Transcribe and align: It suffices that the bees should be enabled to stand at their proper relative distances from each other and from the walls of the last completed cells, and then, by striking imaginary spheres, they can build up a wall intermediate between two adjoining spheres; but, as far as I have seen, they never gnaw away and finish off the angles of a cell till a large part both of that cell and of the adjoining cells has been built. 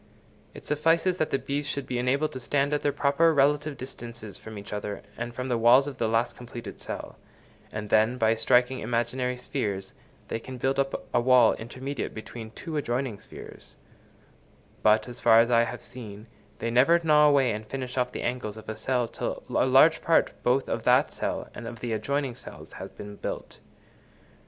It 0.55 0.65
suffices 0.65 1.17
that 1.17 1.29
the 1.29 1.37
bees 1.37 1.67
should 1.67 1.85
be 1.85 1.99
enabled 1.99 2.31
to 2.31 2.39
stand 2.39 2.73
at 2.73 2.81
their 2.81 2.91
proper 2.91 3.31
relative 3.35 3.77
distances 3.77 4.35
from 4.35 4.57
each 4.57 4.73
other 4.73 5.03
and 5.15 5.31
from 5.31 5.47
the 5.47 5.59
walls 5.59 5.85
of 5.85 5.99
the 5.99 6.07
last 6.09 6.35
completed 6.35 6.81
cells, 6.81 7.13
and 7.71 7.91
then, 7.91 8.17
by 8.17 8.33
striking 8.33 8.79
imaginary 8.79 9.37
spheres, 9.37 9.93
they 10.27 10.39
can 10.39 10.57
build 10.57 10.79
up 10.79 11.05
a 11.13 11.21
wall 11.21 11.53
intermediate 11.53 12.15
between 12.15 12.49
two 12.49 12.77
adjoining 12.77 13.19
spheres; 13.19 13.75
but, 14.81 15.07
as 15.07 15.19
far 15.21 15.39
as 15.39 15.51
I 15.51 15.65
have 15.65 15.83
seen, 15.83 16.25
they 16.57 16.71
never 16.71 16.99
gnaw 17.03 17.27
away 17.29 17.51
and 17.51 17.63
finish 17.67 17.95
off 17.95 18.11
the 18.11 18.23
angles 18.23 18.57
of 18.57 18.67
a 18.67 18.75
cell 18.75 19.07
till 19.07 19.43
a 19.49 19.67
large 19.67 20.01
part 20.01 20.31
both 20.41 20.67
of 20.67 20.81
that 20.81 21.13
cell 21.13 21.47
and 21.53 21.67
of 21.67 21.79
the 21.79 21.93
adjoining 21.93 22.33
cells 22.33 22.73
has 22.73 22.89
been 22.89 23.17
built. 23.17 23.59